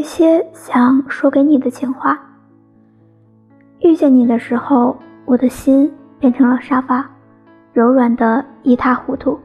[0.00, 2.18] 一些想说给你的情话。
[3.80, 7.06] 遇见你的时候，我的心变成了沙发，
[7.74, 9.38] 柔软的一塌糊涂。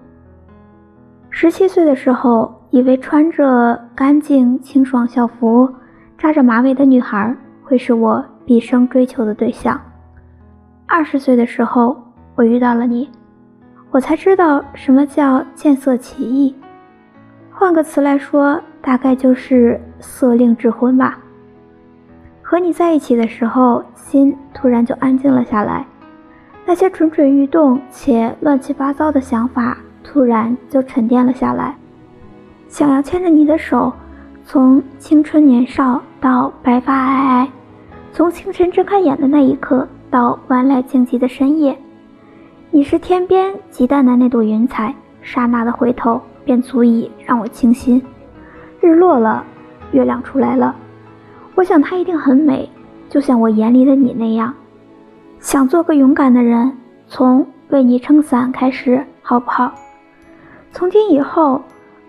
[1.29, 5.69] 十七岁的时候，以为穿着干净清爽校服、
[6.17, 9.77] 扎着马尾的女孩会是我毕生追求的对象。
[10.85, 12.01] 二十岁的时候，
[12.33, 13.09] 我遇到了你，
[13.91, 16.55] 我才知道什么叫见色起意。
[17.51, 21.17] 换个词来说，大概就是色令智昏吧。
[22.43, 25.83] 和你在一起的时候，心突然就安静了下来，
[26.67, 31.75] 那些蠢蠢欲动且乱七八糟的想法突然就沉淀了下来。
[32.67, 33.91] 想要牵着你的手，
[34.45, 37.49] 从青春年少到白发皑皑，
[38.13, 41.75] 从清晨睁开眼的那一刻到万籁静寂的深夜，
[42.69, 46.21] 你是天边极淡的那朵云彩，刹那的回头。
[46.45, 47.99] 便足以让我倾心。
[48.85, 49.43] 日落了，
[49.93, 50.75] 月亮出来了，
[51.55, 52.69] 我想它一定很美，
[53.09, 54.53] 就像我眼里的你那样。
[55.39, 56.71] 想做个勇敢的人，
[57.07, 59.73] 从为你撑伞开始，好不好？
[60.71, 61.59] 从今以后，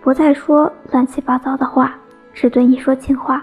[0.02, 1.94] 不再说乱七八糟的话，
[2.34, 3.42] 只对你说情话。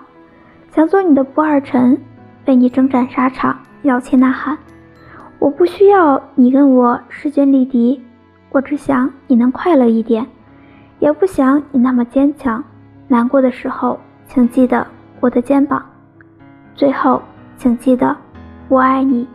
[0.70, 2.00] 想做你的不二臣，
[2.45, 4.56] 为你征战沙场，摇旗呐喊。
[5.39, 8.00] 我不需要你跟我势均力敌，
[8.52, 10.23] 我只想你能快乐一点。
[11.00, 12.64] 也不想你那么坚强，
[13.14, 14.88] 难过的时候，请记得
[15.19, 15.86] 我的肩膀。
[16.73, 17.22] 最后，
[17.58, 18.17] 请记得，
[18.70, 19.28] 我爱你。